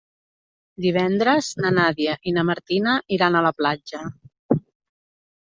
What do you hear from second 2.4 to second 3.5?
Martina iran a